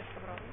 questo 0.00 0.20
proprio. 0.24 0.48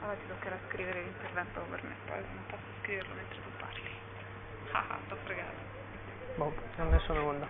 Allora 0.00 0.16
ti 0.16 0.26
toccherà 0.28 0.56
scrivere 0.68 1.02
l'intervento 1.02 1.60
per 1.70 1.80
me, 1.84 1.94
poi 2.06 2.16
non 2.16 2.44
posso 2.48 2.62
scriverlo 2.82 3.14
mentre 3.14 3.36
tu 3.36 3.50
parli. 3.58 3.90
Ah, 4.72 4.84
ah, 4.88 4.98
t'ho 5.08 5.16
fregato. 5.24 5.60
Boh, 6.36 6.52
non 6.76 6.88
ne 6.88 6.98
sono 7.00 7.24
onda. 7.24 7.46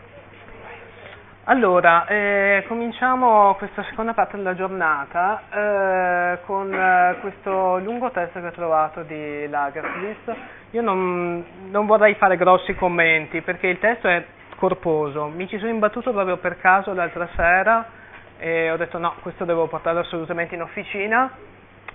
Allora, 1.44 2.06
eh, 2.06 2.64
cominciamo 2.68 3.54
questa 3.56 3.82
seconda 3.84 4.14
parte 4.14 4.36
della 4.36 4.54
giornata 4.54 5.42
eh, 5.50 6.38
con 6.44 6.72
eh, 6.72 7.16
questo 7.20 7.78
lungo 7.78 8.12
testo 8.12 8.40
che 8.40 8.46
ho 8.46 8.52
trovato 8.52 9.02
di 9.02 9.48
Lagerfeld. 9.48 10.36
Io 10.70 10.82
non, 10.82 11.44
non 11.70 11.86
vorrei 11.86 12.14
fare 12.14 12.36
grossi 12.36 12.74
commenti 12.74 13.40
perché 13.40 13.66
il 13.66 13.80
testo 13.80 14.06
è 14.06 14.24
corposo. 14.56 15.26
Mi 15.26 15.48
ci 15.48 15.58
sono 15.58 15.70
imbattuto 15.70 16.12
proprio 16.12 16.36
per 16.36 16.58
caso 16.58 16.94
l'altra 16.94 17.28
sera 17.34 18.00
e 18.42 18.72
ho 18.72 18.76
detto 18.76 18.98
no, 18.98 19.14
questo 19.22 19.44
devo 19.44 19.68
portarlo 19.68 20.00
assolutamente 20.00 20.56
in 20.56 20.62
officina. 20.62 21.30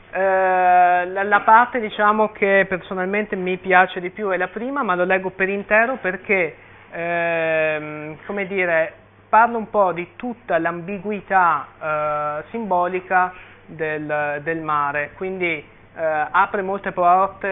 Eh, 0.10 1.05
la, 1.05 1.24
la, 1.24 1.42
parte 1.42 1.82
diciamo 1.82 2.32
che 2.32 2.66
personalmente 2.70 3.36
mi 3.36 3.58
piace 3.58 4.00
di 4.00 4.12
più 4.12 4.30
è 4.30 4.38
la 4.38 4.48
prima, 4.48 4.82
ma 4.82 4.96
lo 4.96 5.04
leggo 5.04 5.32
per 5.32 5.50
intero 5.50 5.98
perché, 5.98 6.55
ehm, 6.91 8.20
come 8.26 8.48
dire, 8.48 8.94
parlo 9.28 9.58
un 9.58 9.70
po' 9.70 9.91
di 9.91 10.16
tutta 10.16 10.58
l'ambiguità 10.58 11.68
eh, 11.82 12.44
simbolica 12.52 13.34
del, 13.66 14.40
del, 14.41 14.62
mare, 14.62 15.12
quindi 15.18 15.46
eh, 15.54 16.27
apre 16.32 16.62
molte 16.62 16.94
porte 16.94 17.50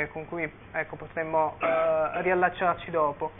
eh, 0.00 0.08
con 0.10 0.26
cui 0.26 0.50
ecco, 0.72 0.96
potremmo 0.96 1.56
eh, 1.60 2.22
riallacciarci 2.22 2.90
dopo 2.90 3.32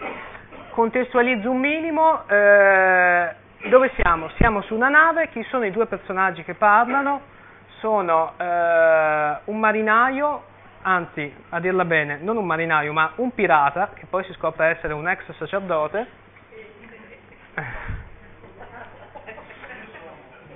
contestualizzo 0.77 1.51
un 1.51 1.59
minimo, 1.59 2.29
eh, 2.29 3.35
dove 3.69 3.91
siamo? 3.97 4.31
Siamo 4.37 4.63
su 4.63 4.75
una 4.75 4.89
nave, 4.89 5.29
chi 5.31 5.43
sono 5.45 5.65
i 5.65 5.71
due 5.71 5.87
personaggi 5.87 6.43
che 6.45 6.55
parlano? 6.55 7.21
Sono 7.81 8.35
eh, 8.37 9.37
un 9.45 9.59
marinaio, 9.59 10.43
anzi, 10.83 11.35
a 11.51 11.61
dirla 11.61 11.85
bene, 11.85 12.19
non 12.21 12.37
un 12.37 12.47
marinaio, 12.47 12.93
ma 12.93 13.13
un 13.17 13.35
pirata, 13.35 13.91
che 13.95 14.07
poi 14.07 14.25
si 14.25 14.33
scopre 14.35 14.67
essere 14.69 14.93
un 14.93 15.09
ex 15.09 15.31
sacerdote, 15.37 16.07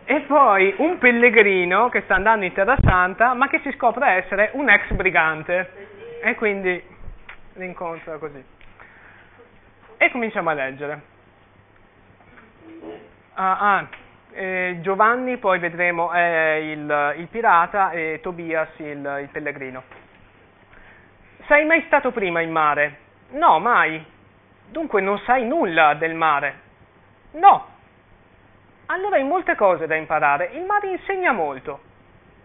e 0.04 0.20
poi 0.22 0.74
un 0.78 0.98
pellegrino 0.98 1.88
che 1.88 2.02
sta 2.02 2.14
andando 2.14 2.44
in 2.44 2.52
Terra 2.52 2.76
Santa, 2.82 3.34
ma 3.34 3.48
che 3.48 3.60
si 3.60 3.70
scopre 3.72 4.08
essere 4.24 4.50
un 4.54 4.68
ex 4.68 4.92
brigante. 4.92 5.88
E 6.22 6.34
quindi 6.34 6.82
l'incontro 7.54 8.14
è 8.14 8.18
così. 8.18 8.44
E 9.96 10.10
cominciamo 10.10 10.50
a 10.50 10.54
leggere. 10.54 11.09
Ah, 13.42 13.56
ah, 13.58 13.88
eh, 14.32 14.80
Giovanni, 14.82 15.38
poi 15.38 15.58
vedremo 15.58 16.10
è 16.10 16.60
il, 16.60 17.14
il, 17.16 17.26
pirata 17.28 17.90
e 17.90 18.18
Tobias 18.20 18.68
il, 18.76 19.18
il 19.22 19.28
pellegrino. 19.32 19.82
Sei 21.46 21.64
mai 21.64 21.82
stato 21.86 22.10
prima 22.10 22.42
in 22.42 22.50
mare? 22.50 22.98
No, 23.30 23.58
mai. 23.58 24.04
Dunque 24.68 25.00
non 25.00 25.18
sai 25.20 25.46
nulla 25.46 25.94
del 25.94 26.12
mare? 26.12 26.54
No. 27.30 27.66
Allora 28.86 29.16
hai 29.16 29.24
molte 29.24 29.54
cose 29.54 29.86
da 29.86 29.94
imparare. 29.94 30.50
Il 30.52 30.66
mare 30.66 30.90
insegna 30.90 31.32
molto. 31.32 31.80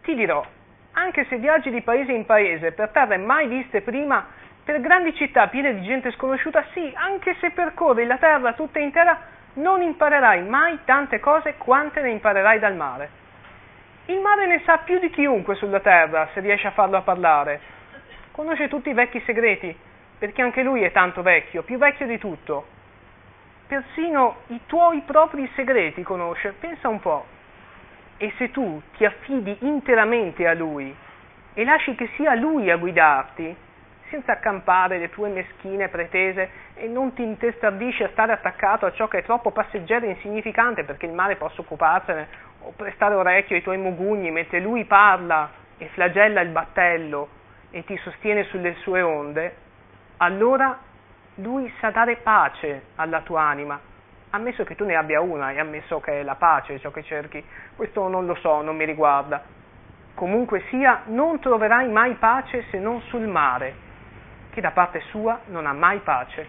Ti 0.02 0.15
dirò, 0.15 0.45
anche 0.93 1.25
se 1.25 1.35
viaggi 1.39 1.71
di 1.71 1.81
paese 1.81 2.13
in 2.13 2.25
paese 2.25 2.71
per 2.71 2.91
terre 2.91 3.17
mai 3.17 3.47
viste 3.47 3.81
prima, 3.81 4.25
per 4.63 4.80
grandi 4.80 5.13
città 5.13 5.47
piene 5.47 5.75
di 5.75 5.81
gente 5.81 6.13
sconosciuta, 6.13 6.63
sì, 6.71 6.89
anche 6.95 7.35
se 7.41 7.52
percorri 7.52 8.05
la 8.05 8.17
terra 8.17 8.53
tutta 8.53 8.80
intera, 8.80 9.34
non 9.56 9.81
imparerai 9.81 10.44
mai 10.44 10.80
tante 10.86 11.20
cose 11.20 11.56
quante 11.58 12.02
ne 12.02 12.11
imparerai 12.11 12.59
dal 12.59 12.76
mare. 12.76 13.10
Il 14.05 14.20
mare 14.20 14.45
ne 14.45 14.61
sa 14.66 14.77
più 14.80 14.99
di 14.99 15.10
chiunque 15.10 15.55
sulla 15.55 15.80
terra, 15.80 16.30
se 16.33 16.39
riesce 16.39 16.67
a 16.67 16.71
farlo 16.71 16.98
a 16.98 17.02
parlare. 17.02 17.60
Conosce 18.32 18.67
tutti 18.67 18.89
i 18.89 18.94
vecchi 18.94 19.21
segreti, 19.26 19.76
perché 20.17 20.42
anche 20.42 20.61
lui 20.61 20.83
è 20.83 20.92
tanto 20.92 21.21
vecchio, 21.21 21.64
più 21.64 21.77
vecchio 21.77 22.05
di 22.05 22.17
tutto. 22.17 22.67
Persino 23.67 24.38
i 24.48 24.61
tuoi 24.67 25.02
propri 25.02 25.49
segreti 25.55 26.04
conosce, 26.04 26.54
pensa 26.60 26.88
un 26.88 26.99
po'. 26.99 27.26
E 28.17 28.32
se 28.38 28.52
tu 28.52 28.82
ti 28.95 29.05
affidi 29.05 29.58
interamente 29.61 30.48
a 30.48 30.54
lui 30.54 30.95
e 31.54 31.64
lasci 31.64 31.95
che 31.95 32.10
sia 32.15 32.36
lui 32.36 32.70
a 32.70 32.77
guidarti, 32.77 33.55
senza 34.10 34.33
accampare 34.33 34.98
le 34.98 35.10
tue 35.10 35.30
meschine 35.30 35.88
pretese 35.89 36.49
e 36.76 36.88
non 36.88 37.14
ti 37.14 37.23
intestardisci 37.23 38.04
a 38.04 38.10
stare 38.10 38.33
attaccato 38.33 38.86
a 38.86 38.92
ciò 38.92 39.08
che 39.08 39.20
è 39.20 39.23
troppo 39.23 39.52
passeggero 39.52 40.05
e 40.05 40.10
insignificante 40.10 40.83
perché 40.83 41.05
il 41.05 41.14
mare 41.14 41.36
possa 41.36 41.61
occuparsene 41.61 42.27
o 42.61 42.73
prestare 42.76 43.15
orecchio 43.15 43.55
ai 43.55 43.61
tuoi 43.61 43.77
mugugni 43.77 44.32
mentre 44.32 44.60
lui 44.60 44.86
parla 44.86 45.49
e 45.77 45.88
flagella 45.88 46.42
il 46.42 46.49
battello 46.49 47.30
e 47.71 47.83
ti 47.83 47.98
sostiene 47.98 48.44
sulle 48.45 48.76
sue 48.76 49.02
onde, 49.02 49.55
allora 50.17 50.77
lui 51.36 51.71
sa 51.80 51.89
dare 51.89 52.15
pace 52.17 52.83
alla 52.95 53.20
tua 53.21 53.42
anima, 53.42 53.77
ammesso 54.30 54.64
che 54.64 54.76
tu 54.76 54.86
ne 54.86 54.95
abbia 54.95 55.20
una 55.20 55.52
e 55.52 55.60
ammesso 55.60 55.99
che 55.99 56.21
è 56.21 56.23
la 56.23 56.36
pace 56.36 56.80
ciò 56.80 56.92
che 56.92 57.04
cerchi, 57.04 57.44
questo 57.76 58.08
non 58.08 58.26
lo 58.26 58.36
so, 58.36 58.61
non 58.61 58.77
mi 58.77 58.86
riguarda. 58.86 59.44
Comunque 60.14 60.64
sia, 60.70 61.02
non 61.08 61.39
troverai 61.39 61.89
mai 61.89 62.14
pace 62.14 62.64
se 62.70 62.80
non 62.80 63.02
sul 63.02 63.27
mare, 63.27 63.76
che 64.55 64.61
da 64.61 64.71
parte 64.71 65.02
sua 65.10 65.42
non 65.48 65.67
ha 65.67 65.73
mai 65.73 65.99
pace. 65.99 66.48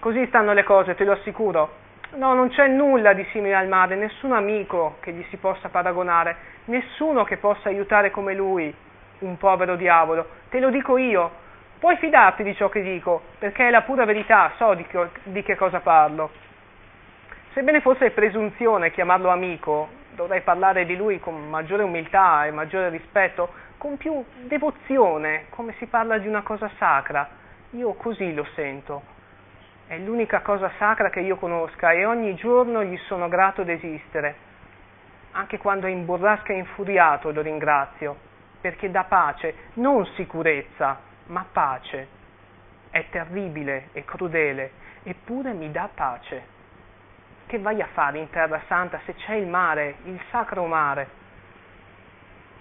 Così 0.00 0.26
stanno 0.26 0.52
le 0.52 0.64
cose, 0.64 0.96
te 0.96 1.04
lo 1.04 1.12
assicuro. 1.12 1.86
No, 2.16 2.34
non 2.34 2.48
c'è 2.48 2.66
nulla 2.66 3.12
di 3.12 3.24
simile 3.30 3.54
al 3.54 3.68
mare, 3.68 3.94
nessun 3.94 4.32
amico 4.32 4.96
che 5.00 5.12
gli 5.12 5.24
si 5.30 5.36
possa 5.36 5.68
paragonare, 5.68 6.36
nessuno 6.64 7.22
che 7.22 7.36
possa 7.36 7.68
aiutare 7.68 8.10
come 8.10 8.34
lui, 8.34 8.74
un 9.20 9.38
povero 9.38 9.76
diavolo. 9.76 10.26
Te 10.50 10.58
lo 10.58 10.70
dico 10.70 10.96
io. 10.96 11.46
Puoi 11.78 11.96
fidarti 11.98 12.42
di 12.42 12.56
ciò 12.56 12.68
che 12.68 12.82
dico, 12.82 13.22
perché 13.38 13.68
è 13.68 13.70
la 13.70 13.82
pura 13.82 14.04
verità, 14.04 14.50
so 14.56 14.74
di 14.74 14.84
che, 14.84 15.08
di 15.22 15.42
che 15.44 15.54
cosa 15.54 15.78
parlo. 15.78 16.30
Sebbene 17.52 17.80
fosse 17.80 18.10
presunzione 18.10 18.90
chiamarlo 18.90 19.28
amico, 19.28 19.88
dovrei 20.16 20.40
parlare 20.40 20.84
di 20.84 20.96
lui 20.96 21.20
con 21.20 21.48
maggiore 21.48 21.84
umiltà 21.84 22.44
e 22.46 22.50
maggiore 22.50 22.88
rispetto, 22.88 23.50
con 23.78 23.96
più 23.96 24.22
devozione, 24.42 25.46
come 25.50 25.72
si 25.78 25.86
parla 25.86 26.18
di 26.18 26.26
una 26.26 26.42
cosa 26.42 26.68
sacra. 26.76 27.28
Io 27.70 27.94
così 27.94 28.34
lo 28.34 28.44
sento. 28.54 29.16
È 29.86 29.96
l'unica 29.96 30.40
cosa 30.40 30.70
sacra 30.76 31.08
che 31.08 31.20
io 31.20 31.36
conosca 31.36 31.92
e 31.92 32.04
ogni 32.04 32.34
giorno 32.34 32.84
gli 32.84 32.98
sono 33.06 33.28
grato 33.28 33.62
d'esistere. 33.62 34.46
Anche 35.32 35.58
quando 35.58 35.86
è 35.86 35.90
in 35.90 36.04
burrasca 36.04 36.52
e 36.52 36.58
infuriato 36.58 37.30
lo 37.30 37.40
ringrazio, 37.40 38.16
perché 38.60 38.90
dà 38.90 39.04
pace, 39.04 39.54
non 39.74 40.04
sicurezza, 40.16 40.98
ma 41.26 41.46
pace. 41.50 42.16
È 42.90 43.06
terribile 43.10 43.88
e 43.92 44.04
crudele, 44.04 44.72
eppure 45.04 45.52
mi 45.52 45.70
dà 45.70 45.88
pace. 45.94 46.56
Che 47.46 47.58
vai 47.60 47.80
a 47.80 47.88
fare 47.92 48.18
in 48.18 48.28
terra 48.28 48.60
santa 48.66 49.00
se 49.04 49.14
c'è 49.14 49.34
il 49.34 49.46
mare, 49.46 49.96
il 50.04 50.20
sacro 50.30 50.66
mare? 50.66 51.17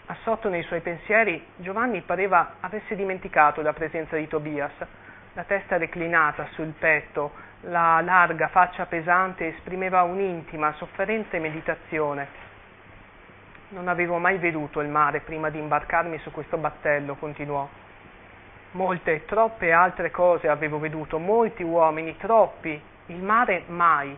Assorto 0.09 0.47
nei 0.47 0.63
suoi 0.63 0.79
pensieri, 0.79 1.45
Giovanni 1.57 1.99
pareva 1.99 2.55
avesse 2.61 2.95
dimenticato 2.95 3.61
la 3.61 3.73
presenza 3.73 4.15
di 4.15 4.25
Tobias. 4.25 4.71
La 5.33 5.43
testa 5.43 5.75
reclinata 5.75 6.47
sul 6.53 6.73
petto, 6.79 7.33
la 7.63 7.99
larga 7.99 8.47
faccia 8.47 8.85
pesante 8.85 9.47
esprimeva 9.47 10.03
un'intima, 10.03 10.71
sofferente 10.77 11.39
meditazione. 11.39 12.45
Non 13.69 13.89
avevo 13.89 14.17
mai 14.17 14.37
veduto 14.37 14.79
il 14.79 14.87
mare 14.87 15.19
prima 15.19 15.49
di 15.49 15.59
imbarcarmi 15.59 16.17
su 16.19 16.31
questo 16.31 16.55
battello, 16.55 17.15
continuò. 17.15 17.67
Molte, 18.71 19.25
troppe 19.25 19.73
altre 19.73 20.09
cose 20.09 20.47
avevo 20.47 20.79
veduto, 20.79 21.19
molti 21.19 21.63
uomini, 21.63 22.15
troppi, 22.15 22.81
il 23.07 23.21
mare 23.21 23.63
mai. 23.67 24.17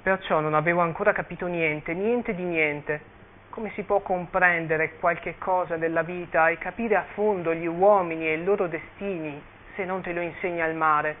Perciò 0.00 0.38
non 0.38 0.54
avevo 0.54 0.80
ancora 0.80 1.10
capito 1.10 1.46
niente, 1.46 1.92
niente 1.92 2.36
di 2.36 2.44
niente 2.44 3.16
come 3.58 3.72
si 3.74 3.82
può 3.82 3.98
comprendere 3.98 4.98
qualche 5.00 5.34
cosa 5.36 5.76
della 5.76 6.02
vita 6.02 6.48
e 6.48 6.58
capire 6.58 6.94
a 6.94 7.06
fondo 7.14 7.52
gli 7.52 7.66
uomini 7.66 8.28
e 8.28 8.34
i 8.34 8.44
loro 8.44 8.68
destini 8.68 9.42
se 9.74 9.84
non 9.84 10.00
te 10.00 10.12
lo 10.12 10.20
insegna 10.20 10.64
il 10.66 10.76
mare? 10.76 11.16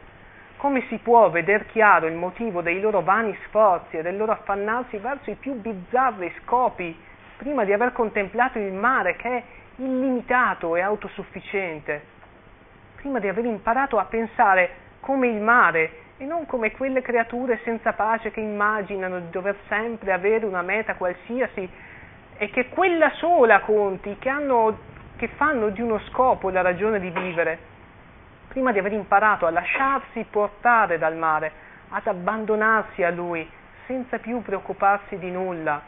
Come 0.58 0.84
si 0.86 0.98
può 0.98 1.30
veder 1.30 1.66
chiaro 1.66 2.06
il 2.06 2.14
motivo 2.14 2.62
dei 2.62 2.80
loro 2.80 3.00
vani 3.00 3.36
sforzi 3.46 3.96
e 3.96 4.02
del 4.02 4.16
loro 4.16 4.30
affannarsi 4.30 4.98
verso 4.98 5.32
i 5.32 5.34
più 5.34 5.54
bizzarri 5.54 6.32
scopi 6.44 6.96
prima 7.38 7.64
di 7.64 7.72
aver 7.72 7.90
contemplato 7.90 8.60
il 8.60 8.72
mare 8.72 9.16
che 9.16 9.28
è 9.28 9.42
illimitato 9.82 10.76
e 10.76 10.80
autosufficiente? 10.80 12.02
Prima 12.94 13.18
di 13.18 13.26
aver 13.26 13.46
imparato 13.46 13.98
a 13.98 14.04
pensare 14.04 14.70
come 15.00 15.26
il 15.26 15.40
mare 15.40 15.90
e 16.18 16.24
non 16.24 16.46
come 16.46 16.70
quelle 16.70 17.02
creature 17.02 17.58
senza 17.64 17.94
pace 17.94 18.30
che 18.30 18.38
immaginano 18.38 19.18
di 19.18 19.30
dover 19.30 19.56
sempre 19.66 20.12
avere 20.12 20.46
una 20.46 20.62
meta 20.62 20.94
qualsiasi 20.94 21.68
e 22.38 22.50
che 22.50 22.68
quella 22.68 23.10
sola 23.16 23.60
conti, 23.60 24.16
che, 24.18 24.28
hanno, 24.28 24.78
che 25.16 25.26
fanno 25.28 25.70
di 25.70 25.82
uno 25.82 25.98
scopo 26.08 26.50
la 26.50 26.62
ragione 26.62 27.00
di 27.00 27.10
vivere, 27.10 27.58
prima 28.46 28.70
di 28.70 28.78
aver 28.78 28.92
imparato 28.92 29.44
a 29.44 29.50
lasciarsi 29.50 30.24
portare 30.30 30.98
dal 30.98 31.16
mare, 31.16 31.50
ad 31.90 32.06
abbandonarsi 32.06 33.02
a 33.02 33.10
lui, 33.10 33.48
senza 33.86 34.18
più 34.18 34.40
preoccuparsi 34.42 35.18
di 35.18 35.32
nulla, 35.32 35.82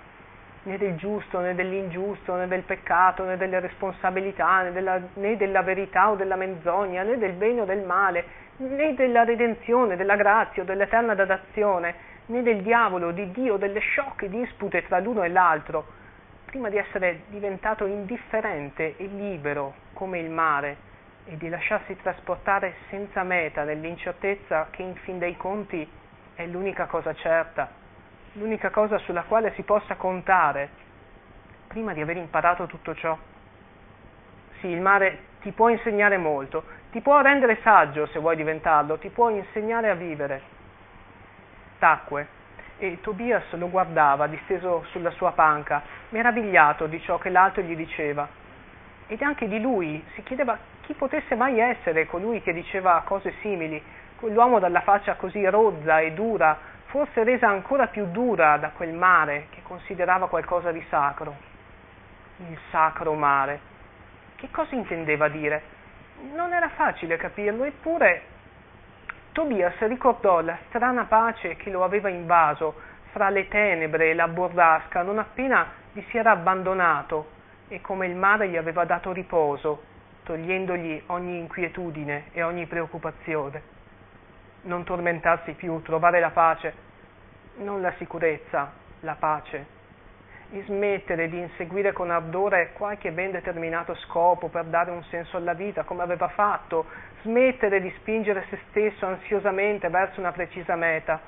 né 0.64 0.76
del 0.76 0.96
giusto, 0.96 1.38
né 1.38 1.54
dell'ingiusto, 1.54 2.34
né 2.34 2.48
del 2.48 2.62
peccato, 2.62 3.22
né 3.24 3.36
delle 3.36 3.60
responsabilità, 3.60 4.62
né 4.62 4.72
della, 4.72 5.00
né 5.14 5.36
della 5.36 5.62
verità 5.62 6.10
o 6.10 6.16
della 6.16 6.36
menzogna, 6.36 7.04
né 7.04 7.16
del 7.16 7.32
bene 7.32 7.60
o 7.60 7.64
del 7.64 7.84
male, 7.84 8.24
né 8.56 8.94
della 8.94 9.22
redenzione, 9.22 9.96
della 9.96 10.16
grazia 10.16 10.62
o 10.62 10.66
dell'eterna 10.66 11.14
dadazione, 11.14 11.94
né 12.26 12.42
del 12.42 12.62
diavolo, 12.62 13.12
di 13.12 13.30
Dio, 13.30 13.56
delle 13.56 13.78
sciocche 13.78 14.28
dispute 14.28 14.84
tra 14.88 14.98
l'uno 14.98 15.22
e 15.22 15.28
l'altro, 15.28 15.98
prima 16.50 16.68
di 16.68 16.76
essere 16.76 17.22
diventato 17.28 17.86
indifferente 17.86 18.96
e 18.96 19.06
libero 19.06 19.74
come 19.92 20.18
il 20.18 20.28
mare 20.28 20.88
e 21.26 21.36
di 21.36 21.48
lasciarsi 21.48 21.96
trasportare 22.02 22.74
senza 22.88 23.22
meta 23.22 23.62
nell'incertezza 23.62 24.66
che 24.70 24.82
in 24.82 24.96
fin 24.96 25.20
dei 25.20 25.36
conti 25.36 25.88
è 26.34 26.44
l'unica 26.46 26.86
cosa 26.86 27.14
certa, 27.14 27.70
l'unica 28.32 28.70
cosa 28.70 28.98
sulla 28.98 29.22
quale 29.22 29.52
si 29.54 29.62
possa 29.62 29.94
contare, 29.94 30.70
prima 31.68 31.92
di 31.92 32.00
aver 32.00 32.16
imparato 32.16 32.66
tutto 32.66 32.96
ciò. 32.96 33.16
Sì, 34.58 34.66
il 34.66 34.80
mare 34.80 35.18
ti 35.42 35.52
può 35.52 35.68
insegnare 35.68 36.16
molto, 36.16 36.64
ti 36.90 37.00
può 37.00 37.20
rendere 37.20 37.60
saggio 37.62 38.06
se 38.06 38.18
vuoi 38.18 38.34
diventarlo, 38.34 38.98
ti 38.98 39.10
può 39.10 39.28
insegnare 39.28 39.88
a 39.88 39.94
vivere. 39.94 40.42
Tacque 41.78 42.38
e 42.80 42.98
Tobias 43.02 43.44
lo 43.52 43.68
guardava 43.68 44.26
disteso 44.26 44.84
sulla 44.90 45.10
sua 45.10 45.32
panca, 45.32 45.82
meravigliato 46.08 46.86
di 46.86 46.98
ciò 47.02 47.18
che 47.18 47.28
l'altro 47.28 47.60
gli 47.60 47.76
diceva. 47.76 48.26
Ed 49.06 49.20
anche 49.20 49.46
di 49.48 49.60
lui 49.60 50.02
si 50.14 50.22
chiedeva 50.22 50.56
chi 50.80 50.94
potesse 50.94 51.34
mai 51.34 51.60
essere 51.60 52.06
colui 52.06 52.40
che 52.40 52.54
diceva 52.54 53.02
cose 53.04 53.34
simili, 53.42 53.82
quell'uomo 54.16 54.58
dalla 54.58 54.80
faccia 54.80 55.14
così 55.16 55.44
rozza 55.44 56.00
e 56.00 56.12
dura, 56.12 56.56
forse 56.86 57.22
resa 57.22 57.48
ancora 57.48 57.86
più 57.88 58.06
dura 58.06 58.56
da 58.56 58.70
quel 58.70 58.94
mare 58.94 59.48
che 59.50 59.60
considerava 59.62 60.28
qualcosa 60.28 60.72
di 60.72 60.82
sacro. 60.88 61.36
Il 62.48 62.58
sacro 62.70 63.12
mare. 63.12 63.60
Che 64.36 64.48
cosa 64.50 64.74
intendeva 64.74 65.28
dire? 65.28 65.62
Non 66.32 66.54
era 66.54 66.70
facile 66.70 67.18
capirlo, 67.18 67.64
eppure 67.64 68.29
Tobias 69.32 69.78
ricordò 69.78 70.40
la 70.40 70.58
strana 70.68 71.04
pace 71.04 71.54
che 71.54 71.70
lo 71.70 71.84
aveva 71.84 72.08
invaso 72.08 72.74
fra 73.12 73.30
le 73.30 73.46
tenebre 73.46 74.10
e 74.10 74.14
la 74.14 74.26
burrasca 74.26 75.02
non 75.02 75.18
appena 75.18 75.66
vi 75.92 76.04
si 76.08 76.16
era 76.16 76.32
abbandonato 76.32 77.38
e 77.68 77.80
come 77.80 78.06
il 78.06 78.16
mare 78.16 78.48
gli 78.48 78.56
aveva 78.56 78.84
dato 78.84 79.12
riposo, 79.12 79.82
togliendogli 80.24 81.04
ogni 81.06 81.38
inquietudine 81.38 82.26
e 82.32 82.42
ogni 82.42 82.66
preoccupazione. 82.66 83.62
Non 84.62 84.82
tormentarsi 84.82 85.52
più, 85.52 85.80
trovare 85.82 86.18
la 86.18 86.30
pace, 86.30 86.74
non 87.58 87.80
la 87.80 87.92
sicurezza, 87.98 88.72
la 89.00 89.14
pace. 89.14 89.78
E 90.52 90.64
smettere 90.64 91.28
di 91.28 91.38
inseguire 91.38 91.92
con 91.92 92.10
ardore 92.10 92.72
qualche 92.72 93.12
ben 93.12 93.30
determinato 93.30 93.94
scopo 93.94 94.48
per 94.48 94.64
dare 94.64 94.90
un 94.90 95.04
senso 95.04 95.36
alla 95.36 95.52
vita, 95.52 95.84
come 95.84 96.02
aveva 96.02 96.26
fatto, 96.26 96.86
smettere 97.22 97.80
di 97.80 97.88
spingere 97.98 98.44
se 98.50 98.58
stesso 98.68 99.06
ansiosamente 99.06 99.88
verso 99.90 100.18
una 100.18 100.32
precisa 100.32 100.74
meta, 100.74 101.20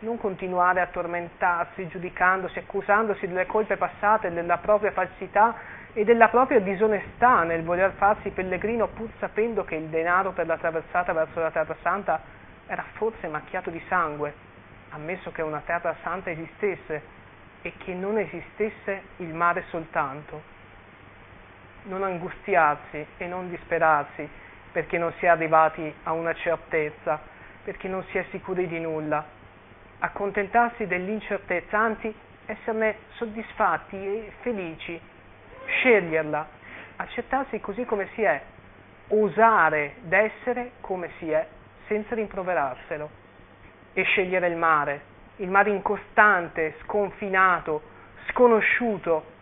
non 0.00 0.18
continuare 0.18 0.82
a 0.82 0.86
tormentarsi, 0.88 1.88
giudicandosi, 1.88 2.58
accusandosi 2.58 3.26
delle 3.26 3.46
colpe 3.46 3.78
passate, 3.78 4.30
della 4.32 4.58
propria 4.58 4.92
falsità 4.92 5.54
e 5.94 6.04
della 6.04 6.28
propria 6.28 6.60
disonestà 6.60 7.44
nel 7.44 7.64
voler 7.64 7.92
farsi 7.92 8.28
pellegrino 8.28 8.88
pur 8.88 9.08
sapendo 9.18 9.64
che 9.64 9.76
il 9.76 9.86
denaro 9.86 10.32
per 10.32 10.46
la 10.46 10.58
traversata 10.58 11.14
verso 11.14 11.40
la 11.40 11.50
Terra 11.50 11.74
Santa 11.80 12.20
era 12.66 12.84
forse 12.92 13.28
macchiato 13.28 13.70
di 13.70 13.82
sangue, 13.88 14.34
ammesso 14.90 15.32
che 15.32 15.40
una 15.40 15.62
Terra 15.64 15.96
Santa 16.02 16.30
esistesse 16.30 17.16
e 17.62 17.72
che 17.78 17.92
non 17.94 18.18
esistesse 18.18 19.02
il 19.16 19.34
mare 19.34 19.64
soltanto. 19.68 20.56
Non 21.84 22.02
angustiarsi 22.02 23.04
e 23.16 23.26
non 23.26 23.48
disperarsi 23.48 24.28
perché 24.72 24.98
non 24.98 25.12
si 25.18 25.24
è 25.24 25.28
arrivati 25.28 25.92
a 26.04 26.12
una 26.12 26.34
certezza, 26.34 27.20
perché 27.64 27.88
non 27.88 28.04
si 28.10 28.18
è 28.18 28.24
sicuri 28.30 28.66
di 28.66 28.78
nulla. 28.78 29.24
Accontentarsi 30.00 30.86
dell'incertezza, 30.86 31.78
anzi 31.78 32.14
esserne 32.46 32.96
soddisfatti 33.14 33.96
e 33.96 34.32
felici 34.40 35.00
sceglierla, 35.66 36.48
accettarsi 36.96 37.60
così 37.60 37.84
come 37.84 38.08
si 38.14 38.22
è, 38.22 38.40
osare 39.08 39.96
d'essere 40.00 40.72
come 40.80 41.10
si 41.18 41.30
è 41.30 41.46
senza 41.86 42.14
rimproverarselo 42.14 43.10
e 43.92 44.02
scegliere 44.02 44.48
il 44.48 44.56
mare, 44.56 45.00
il 45.38 45.50
mare 45.50 45.70
incostante, 45.70 46.76
sconfinato, 46.82 47.82
sconosciuto, 48.28 49.36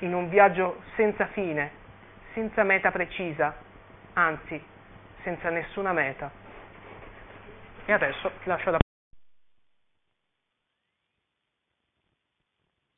in 0.00 0.14
un 0.14 0.28
viaggio 0.28 0.82
senza 0.96 1.26
fine, 1.26 1.70
senza 2.34 2.62
meta 2.64 2.90
precisa, 2.90 3.54
anzi 4.14 4.62
senza 5.22 5.48
nessuna 5.50 5.92
meta. 5.92 6.30
E 7.84 7.92
adesso 7.92 8.30
lascio 8.44 8.70
la 8.70 8.78